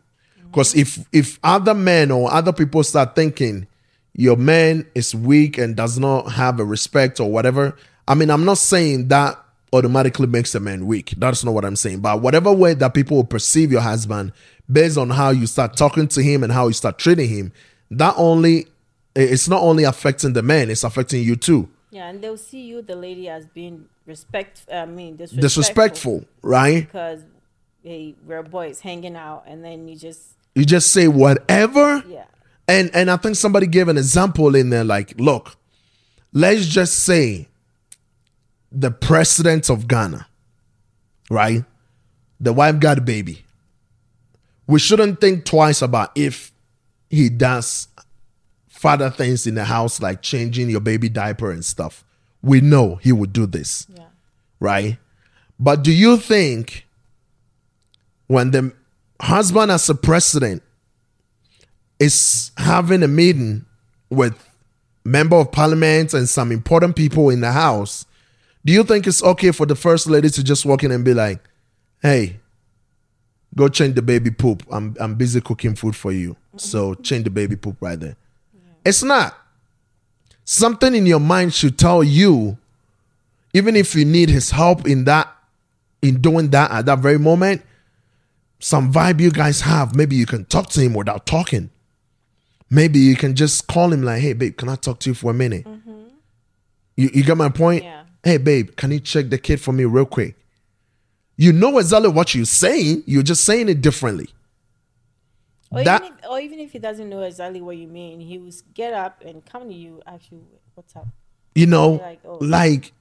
Because 0.50 0.74
if 0.74 0.98
if 1.12 1.38
other 1.44 1.74
men 1.74 2.10
or 2.10 2.32
other 2.32 2.52
people 2.52 2.82
start 2.82 3.14
thinking 3.14 3.66
your 4.14 4.36
man 4.36 4.84
is 4.94 5.14
weak 5.14 5.58
and 5.58 5.76
does 5.76 5.98
not 5.98 6.32
have 6.32 6.58
a 6.58 6.64
respect 6.64 7.20
or 7.20 7.30
whatever, 7.30 7.76
I 8.08 8.14
mean, 8.14 8.30
I'm 8.30 8.44
not 8.44 8.58
saying 8.58 9.08
that 9.08 9.38
automatically 9.72 10.26
makes 10.26 10.54
a 10.54 10.60
man 10.60 10.86
weak. 10.86 11.14
That's 11.16 11.44
not 11.44 11.54
what 11.54 11.64
I'm 11.64 11.76
saying. 11.76 12.00
But 12.00 12.20
whatever 12.20 12.52
way 12.52 12.74
that 12.74 12.94
people 12.94 13.18
will 13.18 13.24
perceive 13.24 13.70
your 13.70 13.80
husband 13.80 14.32
based 14.70 14.98
on 14.98 15.10
how 15.10 15.30
you 15.30 15.46
start 15.46 15.76
talking 15.76 16.08
to 16.08 16.22
him 16.22 16.42
and 16.42 16.52
how 16.52 16.66
you 16.66 16.72
start 16.72 16.98
treating 16.98 17.28
him, 17.28 17.52
that 17.92 18.14
only 18.16 18.66
it's 19.14 19.48
not 19.48 19.62
only 19.62 19.84
affecting 19.84 20.32
the 20.32 20.42
man, 20.42 20.70
it's 20.70 20.84
affecting 20.84 21.22
you 21.22 21.36
too. 21.36 21.68
Yeah, 21.90 22.08
and 22.08 22.22
they'll 22.22 22.36
see 22.36 22.62
you, 22.62 22.82
the 22.82 22.94
lady, 22.94 23.28
as 23.28 23.46
being 23.46 23.86
respect. 24.06 24.64
I 24.72 24.86
mean, 24.86 25.16
disrespectful. 25.16 25.40
Disrespectful, 25.42 26.24
right? 26.42 26.80
Because 26.86 27.22
hey, 27.82 28.14
we're 28.24 28.42
boys 28.42 28.80
hanging 28.80 29.16
out, 29.16 29.44
and 29.46 29.64
then 29.64 29.88
you 29.88 29.96
just 29.96 30.20
You 30.54 30.64
just 30.64 30.92
say 30.92 31.08
whatever. 31.08 32.04
yeah, 32.08 32.26
And 32.68 32.90
and 32.94 33.10
I 33.10 33.16
think 33.16 33.36
somebody 33.36 33.66
gave 33.66 33.88
an 33.88 33.98
example 33.98 34.54
in 34.54 34.70
there 34.70 34.84
like, 34.84 35.18
look, 35.18 35.56
let's 36.32 36.66
just 36.66 37.00
say 37.00 37.48
the 38.70 38.90
president 38.92 39.68
of 39.68 39.88
Ghana, 39.88 40.28
right? 41.28 41.64
The 42.38 42.52
wife 42.52 42.78
got 42.78 42.98
a 42.98 43.00
baby. 43.00 43.44
We 44.68 44.78
shouldn't 44.78 45.20
think 45.20 45.44
twice 45.44 45.82
about 45.82 46.12
if 46.14 46.52
he 47.08 47.28
does 47.28 47.88
father 48.80 49.10
things 49.10 49.46
in 49.46 49.54
the 49.54 49.64
house 49.64 50.00
like 50.00 50.22
changing 50.22 50.70
your 50.70 50.80
baby 50.80 51.10
diaper 51.10 51.50
and 51.50 51.62
stuff. 51.62 52.02
We 52.42 52.62
know 52.62 52.94
he 52.94 53.12
would 53.12 53.30
do 53.30 53.44
this 53.44 53.86
yeah. 53.94 54.04
right? 54.58 54.96
But 55.58 55.82
do 55.82 55.92
you 55.92 56.16
think 56.16 56.86
when 58.26 58.52
the 58.52 58.72
husband 59.20 59.70
as 59.70 59.86
a 59.90 59.94
president 59.94 60.62
is 61.98 62.52
having 62.56 63.02
a 63.02 63.08
meeting 63.08 63.66
with 64.08 64.34
member 65.04 65.36
of 65.36 65.52
parliament 65.52 66.14
and 66.14 66.26
some 66.26 66.50
important 66.50 66.96
people 66.96 67.28
in 67.28 67.42
the 67.42 67.52
house, 67.52 68.06
do 68.64 68.72
you 68.72 68.82
think 68.82 69.06
it's 69.06 69.22
okay 69.22 69.50
for 69.50 69.66
the 69.66 69.76
first 69.76 70.06
lady 70.06 70.30
to 70.30 70.42
just 70.42 70.64
walk 70.64 70.84
in 70.84 70.90
and 70.90 71.04
be 71.04 71.12
like, 71.12 71.38
"Hey, 72.00 72.40
go 73.54 73.68
change 73.68 73.94
the 73.94 74.02
baby 74.02 74.30
poop. 74.30 74.62
I'm 74.70 74.96
I'm 74.98 75.16
busy 75.16 75.42
cooking 75.42 75.74
food 75.74 75.94
for 75.94 76.12
you. 76.12 76.34
So 76.56 76.94
change 77.08 77.24
the 77.24 77.30
baby 77.30 77.56
poop 77.56 77.76
right 77.80 78.00
there." 78.00 78.16
It's 78.84 79.02
not. 79.02 79.36
Something 80.44 80.94
in 80.94 81.06
your 81.06 81.20
mind 81.20 81.54
should 81.54 81.78
tell 81.78 82.02
you 82.02 82.58
even 83.52 83.76
if 83.76 83.94
you 83.94 84.04
need 84.04 84.30
his 84.30 84.50
help 84.50 84.86
in 84.86 85.04
that 85.04 85.28
in 86.02 86.20
doing 86.20 86.50
that 86.50 86.70
at 86.70 86.86
that 86.86 86.98
very 87.00 87.18
moment 87.18 87.62
some 88.58 88.92
vibe 88.92 89.20
you 89.20 89.30
guys 89.30 89.62
have 89.62 89.94
maybe 89.94 90.16
you 90.16 90.26
can 90.26 90.44
talk 90.44 90.68
to 90.70 90.80
him 90.80 90.94
without 90.94 91.26
talking. 91.26 91.70
Maybe 92.68 93.00
you 93.00 93.16
can 93.16 93.34
just 93.34 93.66
call 93.66 93.92
him 93.92 94.02
like 94.02 94.20
hey 94.20 94.32
babe 94.34 94.56
can 94.56 94.68
i 94.68 94.76
talk 94.76 95.00
to 95.00 95.10
you 95.10 95.14
for 95.14 95.30
a 95.30 95.34
minute? 95.34 95.64
Mm-hmm. 95.64 96.08
You, 96.96 97.10
you 97.14 97.24
get 97.24 97.36
my 97.36 97.48
point? 97.48 97.84
Yeah. 97.84 98.04
hey 98.22 98.36
babe 98.36 98.76
can 98.76 98.90
you 98.90 99.00
check 99.00 99.30
the 99.30 99.38
kid 99.38 99.60
for 99.60 99.72
me 99.72 99.84
real 99.84 100.06
quick? 100.06 100.36
You 101.36 101.52
know 101.52 101.78
exactly 101.78 102.10
what 102.10 102.34
you're 102.34 102.44
saying. 102.44 103.02
You're 103.06 103.22
just 103.22 103.44
saying 103.44 103.68
it 103.68 103.80
differently 103.80 104.28
Or 105.70 105.84
That- 105.84 106.02
even 106.02 106.18
if, 106.18 106.30
or 106.30 106.40
even 106.40 106.58
if 106.58 106.72
he 106.72 106.78
doesn't 106.78 107.08
know 107.08 107.22
exactly 107.22 107.60
what 107.60 107.76
you 107.76 107.86
mean, 107.88 108.20
he 108.20 108.38
will 108.38 108.52
get 108.74 108.92
up 108.92 109.22
and 109.24 109.44
come 109.44 109.68
to 109.68 109.74
you, 109.74 110.02
ask 110.06 110.30
you 110.32 110.44
what's 110.74 110.94
up. 110.96 111.06
you 111.54 111.66
know 111.66 111.92
Like, 111.92 112.20
oh. 112.24 112.38
like 112.40 112.92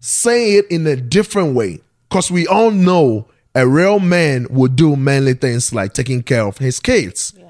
say 0.00 0.54
it 0.54 0.66
in 0.70 0.86
a 0.86 0.96
different 0.96 1.54
way 1.54 1.80
because 2.08 2.30
we 2.30 2.46
all 2.46 2.70
know 2.70 3.26
a 3.54 3.66
real 3.66 3.98
man 3.98 4.46
would 4.50 4.76
do 4.76 4.94
manly 4.96 5.34
things 5.34 5.72
like 5.72 5.92
taking 5.92 6.22
care 6.22 6.46
of 6.46 6.58
his 6.58 6.78
kids 6.78 7.32
Yeah. 7.36 7.48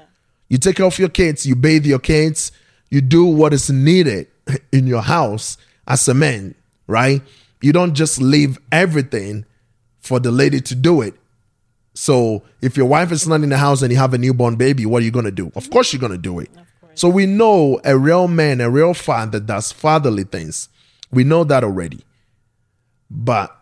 you 0.49 0.57
take 0.57 0.77
care 0.77 0.85
of 0.87 0.97
your 0.97 1.09
kids 1.09 1.45
you 1.45 1.55
bathe 1.55 1.85
your 1.85 1.99
kids 1.99 2.51
you 2.89 3.01
do 3.01 3.23
what 3.25 3.53
is 3.53 3.69
needed 3.69 4.27
in 4.71 4.87
your 4.87 5.01
house 5.03 5.57
as 5.87 6.07
a 6.07 6.13
man 6.15 6.55
right 6.87 7.21
you 7.61 7.71
don't 7.71 7.93
just 7.93 8.19
leave 8.19 8.57
everything 8.71 9.45
for 9.99 10.19
the 10.19 10.31
lady 10.31 10.59
to 10.61 10.73
do 10.75 11.01
it 11.01 11.13
so 11.97 12.43
if 12.61 12.77
your 12.77 12.85
wife 12.85 13.11
is 13.11 13.27
not 13.27 13.41
in 13.41 13.49
the 13.49 13.57
house 13.57 13.81
and 13.81 13.91
you 13.91 13.97
have 13.97 14.13
a 14.13 14.19
newborn 14.19 14.55
baby 14.55 14.85
what 14.85 15.01
are 15.01 15.05
you 15.05 15.09
going 15.09 15.25
to 15.25 15.31
do? 15.31 15.51
Of 15.55 15.71
course 15.71 15.91
you're 15.91 15.99
going 15.99 16.11
to 16.11 16.17
do 16.17 16.37
it. 16.37 16.51
So 16.93 17.09
we 17.09 17.25
know 17.25 17.81
a 17.83 17.97
real 17.97 18.27
man 18.27 18.61
a 18.61 18.69
real 18.69 18.93
father 18.93 19.39
does 19.39 19.71
fatherly 19.71 20.23
things. 20.23 20.69
We 21.11 21.23
know 21.23 21.43
that 21.45 21.63
already. 21.63 22.05
But 23.09 23.59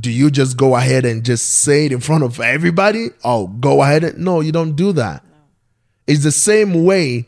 do 0.00 0.10
you 0.10 0.30
just 0.30 0.56
go 0.56 0.76
ahead 0.76 1.04
and 1.04 1.22
just 1.22 1.46
say 1.46 1.84
it 1.84 1.92
in 1.92 2.00
front 2.00 2.24
of 2.24 2.40
everybody? 2.40 3.08
Oh, 3.22 3.48
go 3.48 3.82
ahead 3.82 4.02
and 4.02 4.18
no, 4.18 4.40
you 4.40 4.50
don't 4.50 4.74
do 4.74 4.92
that. 4.92 5.22
It's 6.06 6.22
the 6.22 6.32
same 6.32 6.84
way 6.84 7.26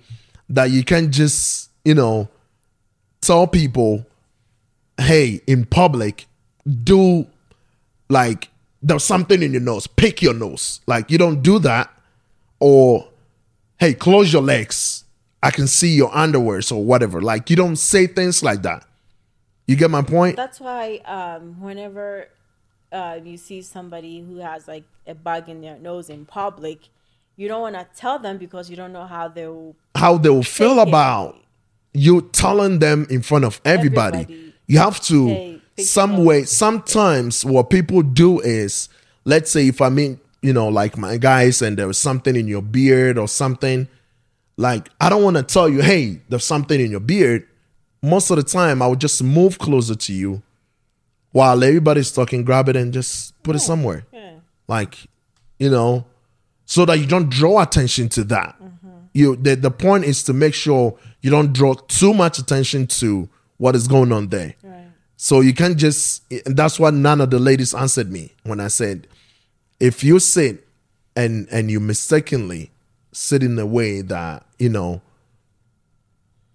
that 0.49 0.70
you 0.70 0.85
can 0.85 1.12
just, 1.12 1.70
you 1.85 1.94
know, 1.94 2.30
tell 3.20 3.47
people, 3.47 4.06
hey, 4.97 5.42
in 5.47 5.66
public, 5.66 6.26
do 6.82 7.26
like 8.09 8.49
there's 8.82 9.04
something 9.04 9.42
in 9.42 9.52
your 9.52 9.60
nose, 9.60 9.87
pick 9.87 10.22
your 10.22 10.34
nose. 10.34 10.80
Like 10.87 11.10
you 11.10 11.18
don't 11.18 11.42
do 11.42 11.58
that. 11.60 11.90
Or 12.58 13.08
hey, 13.78 13.94
close 13.94 14.32
your 14.32 14.42
legs. 14.42 15.04
I 15.42 15.50
can 15.50 15.66
see 15.66 15.94
your 15.94 16.10
underwears 16.10 16.70
or 16.70 16.84
whatever. 16.84 17.20
Like 17.20 17.49
you 17.49 17.56
don't 17.56 17.76
say 17.76 18.06
things 18.06 18.42
like 18.42 18.62
that. 18.62 18.84
You 19.66 19.76
get 19.76 19.90
my 19.90 20.02
point? 20.02 20.37
That's 20.37 20.60
why 20.60 20.96
um, 21.04 21.60
whenever 21.60 22.28
uh, 22.92 23.20
you 23.25 23.37
see 23.37 23.62
somebody 23.62 24.20
who 24.20 24.38
has 24.38 24.66
like 24.66 24.84
a 25.06 25.14
bug 25.14 25.49
in 25.49 25.60
their 25.60 25.78
nose 25.78 26.10
in 26.10 26.26
public, 26.26 26.88
you 27.37 27.49
don't 27.49 27.62
want 27.62 27.76
to 27.76 27.87
tell 27.96 28.18
them 28.18 28.37
because 28.37 28.68
you 28.68 28.76
don't 28.76 28.92
know 28.92 29.06
how 29.06 29.28
they'll. 29.28 29.75
how 29.94 30.18
they 30.18 30.28
will 30.28 30.42
feel 30.42 30.78
it. 30.78 30.88
about 30.88 31.38
you 31.92 32.22
telling 32.32 32.78
them 32.80 33.06
in 33.10 33.22
front 33.22 33.44
of 33.44 33.60
everybody. 33.64 34.18
Everybody. 34.18 34.54
You 34.66 34.78
have 34.78 35.00
to 35.02 35.28
Hey, 35.28 35.60
some 35.80 36.25
way. 36.25 36.44
Sometimes 36.44 37.44
what 37.44 37.70
people 37.70 38.02
do 38.02 38.40
is, 38.40 38.88
let's 39.25 39.50
say 39.50 39.68
if 39.68 39.80
I 39.80 39.88
mean, 39.88 40.20
you 40.42 40.52
know, 40.52 40.68
like 40.68 40.96
my 40.96 41.16
guys, 41.16 41.62
and 41.62 41.76
there 41.76 41.87
was 41.87 41.99
something 41.99 42.34
in 42.37 42.49
your 42.49 42.62
beard 42.62 43.18
or 43.18 43.28
something. 43.28 43.88
Like 44.56 44.88
I 45.00 45.08
don't 45.08 45.22
want 45.22 45.37
to 45.37 45.42
tell 45.42 45.68
you, 45.68 45.80
hey, 45.82 46.20
there's 46.28 46.44
something 46.44 46.80
in 46.80 46.90
your 46.90 47.00
beard. 47.00 47.46
most 48.02 48.30
of 48.30 48.37
the 48.37 48.42
time 48.42 48.80
I 48.82 48.87
would 48.87 49.00
just 49.00 49.22
move 49.22 49.58
closer 49.58 49.94
to 49.94 50.12
you 50.12 50.42
while 51.32 51.62
everybody's 51.62 52.10
talking, 52.12 52.44
grab 52.44 52.68
it 52.68 52.76
and 52.76 52.92
just 52.92 53.40
put 53.42 53.54
it 53.56 53.60
somewhere. 53.60 54.04
Yeah. 54.12 54.32
Like, 54.66 54.96
you 55.58 55.70
know, 55.70 56.06
so 56.64 56.84
that 56.87 56.99
you 56.99 57.06
don't 57.06 57.28
draw 57.28 57.62
attention 57.62 58.08
to 58.10 58.25
that. 58.25 58.56
You 59.12 59.37
the, 59.37 59.56
the 59.56 59.70
point 59.70 60.04
is 60.04 60.22
to 60.25 60.32
make 60.32 60.54
sure 60.54 60.96
you 61.20 61.30
don't 61.30 61.52
draw 61.52 61.75
too 61.75 62.14
much 62.14 62.38
attention 62.38 62.87
to 62.87 63.28
what 63.58 63.75
is 63.75 63.88
going 63.88 64.12
on 64.12 64.28
there. 64.28 64.54
Right. 64.62 64.87
So 65.22 65.42
you 65.42 65.52
can't 65.52 65.76
just 65.76 66.22
and 66.46 66.56
that's 66.56 66.80
why 66.80 66.88
none 66.88 67.20
of 67.20 67.28
the 67.28 67.38
ladies 67.38 67.74
answered 67.74 68.10
me 68.10 68.32
when 68.42 68.58
I 68.58 68.68
said, 68.68 69.06
if 69.78 70.02
you 70.02 70.18
sit 70.18 70.66
and 71.14 71.46
and 71.50 71.70
you 71.70 71.78
mistakenly 71.78 72.70
sit 73.12 73.42
in 73.42 73.58
a 73.58 73.66
way 73.66 74.00
that, 74.00 74.46
you 74.58 74.70
know, 74.70 75.02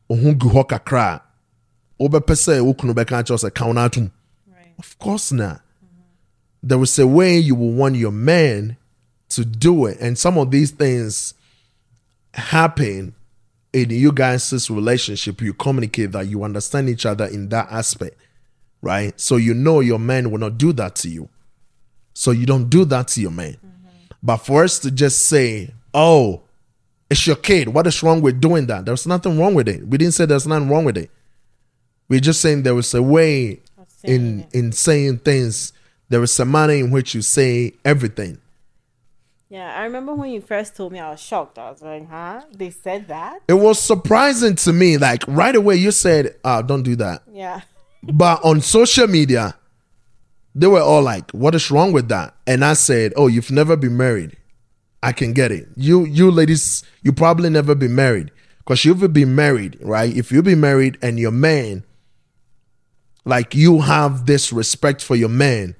ohun 0.10 0.39
gu 0.39 0.50
hɔ 0.50 0.67
kakra 0.67 1.22
a, 1.22 1.22
wobɛpɛ 2.00 2.34
sɛ 2.34 2.65
wo 2.65 2.74
kunu 2.74 2.95
bɛka 2.95 3.22
kyerɛ 3.22 3.29
wo 3.29 3.38
sɛ 3.38 3.53
ka 3.53 3.67
wo. 3.67 3.74
Right. 3.74 4.74
Of 4.79 4.98
course 4.98 5.31
not. 5.31 5.62
There 6.63 6.81
is 6.81 6.98
a 6.98 7.05
way 7.05 7.38
you 7.38 7.53
will 7.53 7.72
want 7.72 7.98
your 7.98 8.12
man 8.12 8.77
to 9.29 9.45
do 9.45 9.86
it. 9.86 10.00
And 10.01 10.17
some 10.17 10.39
of 10.39 10.50
these 10.50 10.72
things 10.72 11.36
happen 12.34 13.13
in 13.74 13.91
you 13.91 14.12
guys' 14.12 14.72
relationship. 14.72 15.39
You 15.43 15.53
communicate 15.53 16.13
that 16.13 16.25
you 16.25 16.43
understand 16.43 16.89
each 16.89 17.05
other 17.05 17.25
in 17.25 17.50
that 17.50 17.67
aspect, 17.69 18.17
right? 18.86 19.20
So 19.20 19.36
you 19.38 19.54
know 19.56 19.80
your 19.80 19.98
man 20.00 20.30
will 20.30 20.38
not 20.38 20.58
do 20.60 20.72
that 20.74 20.96
to 20.98 21.10
you. 21.10 21.27
So 22.13 22.32
you 22.32 22.46
don't 22.46 22.70
do 22.70 22.86
that 22.86 23.10
to 23.10 23.22
your 23.22 23.32
man. 23.32 23.58
But 24.22 24.38
for 24.38 24.63
us 24.63 24.80
to 24.80 24.92
just 24.92 25.25
say, 25.25 25.74
oh, 25.94 26.44
it's 27.10 27.25
your 27.27 27.36
kid. 27.36 27.70
What 27.70 27.88
is 27.88 28.01
wrong 28.01 28.22
with 28.22 28.39
doing 28.39 28.68
that? 28.68 28.86
There's 28.86 29.06
nothing 29.06 29.39
wrong 29.39 29.56
with 29.56 29.68
it. 29.68 29.86
We 29.86 29.98
didn't 29.98 30.13
say 30.13 30.25
there's 30.25 30.48
nothing 30.48 30.70
wrong 30.70 30.86
with 30.86 30.98
it. 30.98 31.10
We're 32.08 32.20
just 32.20 32.42
saying 32.42 32.63
there 32.63 32.75
was 32.75 32.94
a 32.94 33.01
way 33.01 33.60
in 34.04 34.42
it. 34.42 34.54
in 34.54 34.72
saying 34.72 35.20
things. 35.20 35.74
There 36.10 36.22
is 36.22 36.39
a 36.39 36.46
manner 36.46 36.74
in 36.74 36.92
which 36.92 37.15
you 37.15 37.24
say 37.24 37.74
everything. 37.84 38.38
Yeah, 39.50 39.75
I 39.75 39.84
remember 39.84 40.13
when 40.13 40.32
you 40.32 40.42
first 40.42 40.75
told 40.75 40.92
me, 40.92 41.00
I 41.00 41.10
was 41.10 41.20
shocked. 41.20 41.58
I 41.58 41.72
was 41.72 41.82
like, 41.82 42.08
huh? 42.10 42.42
They 42.51 42.70
said 42.70 43.08
that? 43.08 43.39
It 43.48 43.54
was 43.54 43.80
surprising 43.80 44.56
to 44.58 44.74
me. 44.74 44.98
Like 44.98 45.24
right 45.27 45.56
away, 45.56 45.77
you 45.77 45.92
said, 45.92 46.36
uh, 46.44 46.62
"Don't 46.62 46.84
do 46.84 46.96
that." 46.98 47.24
Yeah. 47.32 47.62
But 48.13 48.43
on 48.43 48.62
social 48.62 49.07
media, 49.07 49.55
they 50.53 50.67
were 50.67 50.81
all 50.81 51.01
like, 51.01 51.31
"What 51.31 51.55
is 51.55 51.71
wrong 51.71 51.91
with 51.91 52.07
that?" 52.09 52.35
And 52.47 52.63
I 52.63 52.74
said, 52.74 53.13
"Oh, 53.15 53.27
you've 53.27 53.51
never 53.51 53.75
been 53.75 53.97
married. 53.97 54.38
I 55.03 55.12
can 55.12 55.33
get 55.33 55.51
it. 55.51 55.67
You, 55.75 56.05
you 56.05 56.31
ladies, 56.31 56.83
you 57.03 57.12
probably 57.13 57.50
never 57.50 57.75
been 57.75 57.93
married 57.95 58.31
because 58.59 58.85
you've 58.85 59.13
been 59.13 59.35
married, 59.35 59.77
right? 59.81 60.15
If 60.15 60.31
you've 60.31 60.45
been 60.45 60.62
married 60.62 60.97
and 61.01 61.19
your 61.19 61.31
man, 61.31 61.83
like 63.25 63.53
you 63.55 63.81
have 63.81 64.25
this 64.25 64.51
respect 64.53 65.01
for 65.03 65.15
your 65.15 65.29
man, 65.29 65.75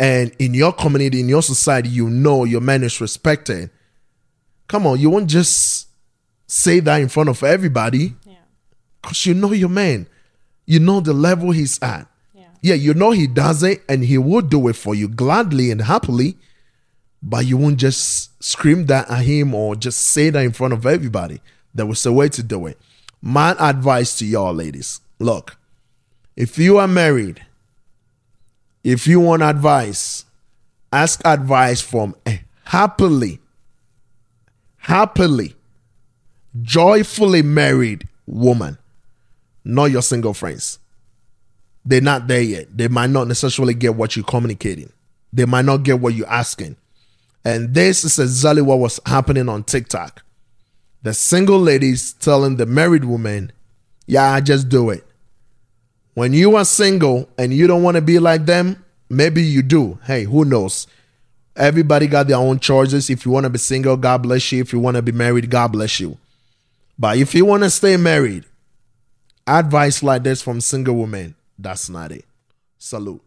and 0.00 0.32
in 0.38 0.54
your 0.54 0.72
community, 0.72 1.20
in 1.20 1.28
your 1.28 1.42
society, 1.42 1.88
you 1.88 2.08
know 2.08 2.44
your 2.44 2.60
man 2.60 2.82
is 2.84 3.00
respected. 3.00 3.70
Come 4.68 4.86
on, 4.86 4.98
you 5.00 5.10
won't 5.10 5.28
just 5.28 5.88
say 6.46 6.80
that 6.80 7.00
in 7.00 7.08
front 7.08 7.28
of 7.28 7.42
everybody 7.42 8.14
Yeah. 8.26 8.34
because 9.02 9.26
you 9.26 9.34
know 9.34 9.52
your 9.52 9.68
man. 9.68 10.06
You 10.68 10.80
know 10.80 11.00
the 11.00 11.14
level 11.14 11.50
he's 11.50 11.82
at. 11.82 12.06
Yeah. 12.34 12.42
Yeah, 12.60 12.74
you 12.74 12.92
know 12.92 13.12
he 13.12 13.26
does 13.26 13.62
it 13.62 13.82
and 13.88 14.04
he 14.04 14.18
will 14.18 14.42
do 14.42 14.68
it 14.68 14.76
for 14.76 14.94
you 14.94 15.08
gladly 15.08 15.70
and 15.70 15.80
happily, 15.80 16.36
but 17.22 17.46
you 17.46 17.56
won't 17.56 17.78
just 17.78 18.42
scream 18.44 18.84
that 18.86 19.10
at 19.10 19.24
him 19.24 19.54
or 19.54 19.76
just 19.76 19.98
say 19.98 20.28
that 20.28 20.44
in 20.44 20.52
front 20.52 20.74
of 20.74 20.84
everybody. 20.84 21.40
There 21.74 21.86
was 21.86 22.04
a 22.04 22.12
way 22.12 22.28
to 22.28 22.42
do 22.42 22.66
it. 22.66 22.78
My 23.22 23.56
advice 23.58 24.18
to 24.18 24.26
y'all, 24.26 24.52
ladies 24.52 25.00
look, 25.18 25.56
if 26.36 26.58
you 26.58 26.76
are 26.76 26.86
married, 26.86 27.44
if 28.84 29.06
you 29.06 29.20
want 29.20 29.42
advice, 29.42 30.26
ask 30.92 31.22
advice 31.24 31.80
from 31.80 32.14
a 32.26 32.42
happily, 32.64 33.40
happily, 34.76 35.56
joyfully 36.60 37.40
married 37.40 38.06
woman, 38.26 38.76
not 39.68 39.86
your 39.92 40.02
single 40.02 40.34
friends 40.34 40.78
they're 41.88 42.02
not 42.02 42.28
there 42.28 42.42
yet. 42.42 42.76
They 42.76 42.88
might 42.88 43.08
not 43.08 43.28
necessarily 43.28 43.72
get 43.72 43.94
what 43.94 44.14
you're 44.14 44.24
communicating. 44.24 44.92
They 45.32 45.46
might 45.46 45.64
not 45.64 45.84
get 45.84 46.00
what 46.00 46.14
you're 46.14 46.28
asking. 46.28 46.76
And 47.46 47.72
this 47.72 48.04
is 48.04 48.18
exactly 48.18 48.60
what 48.60 48.78
was 48.78 49.00
happening 49.06 49.48
on 49.48 49.64
TikTok. 49.64 50.22
The 51.02 51.14
single 51.14 51.58
ladies 51.58 52.12
telling 52.12 52.56
the 52.56 52.66
married 52.66 53.06
woman, 53.06 53.52
Yeah, 54.06 54.38
just 54.40 54.68
do 54.68 54.90
it. 54.90 55.02
When 56.12 56.34
you 56.34 56.56
are 56.56 56.64
single 56.66 57.28
and 57.38 57.54
you 57.54 57.66
don't 57.66 57.82
want 57.82 57.94
to 57.94 58.02
be 58.02 58.18
like 58.18 58.44
them, 58.44 58.84
maybe 59.08 59.42
you 59.42 59.62
do. 59.62 59.98
Hey, 60.04 60.24
who 60.24 60.44
knows? 60.44 60.86
Everybody 61.56 62.06
got 62.06 62.28
their 62.28 62.36
own 62.36 62.58
choices. 62.58 63.08
If 63.08 63.24
you 63.24 63.32
want 63.32 63.44
to 63.44 63.50
be 63.50 63.58
single, 63.58 63.96
God 63.96 64.24
bless 64.24 64.52
you. 64.52 64.60
If 64.60 64.74
you 64.74 64.78
want 64.78 64.96
to 64.96 65.02
be 65.02 65.12
married, 65.12 65.48
God 65.48 65.68
bless 65.68 66.00
you. 66.00 66.18
But 66.98 67.16
if 67.16 67.34
you 67.34 67.46
want 67.46 67.62
to 67.62 67.70
stay 67.70 67.96
married, 67.96 68.44
advice 69.48 70.02
like 70.02 70.22
this 70.22 70.42
from 70.42 70.60
single 70.60 70.96
women, 70.96 71.34
that's 71.58 71.88
not 71.88 72.12
it. 72.12 72.24
Salute. 72.76 73.22